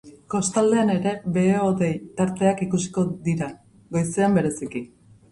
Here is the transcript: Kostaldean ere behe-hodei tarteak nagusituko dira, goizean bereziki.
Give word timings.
Kostaldean 0.33 0.87
ere 0.93 1.11
behe-hodei 1.33 1.89
tarteak 2.21 2.63
nagusituko 2.65 3.03
dira, 3.27 3.51
goizean 3.99 4.39
bereziki. 4.39 4.83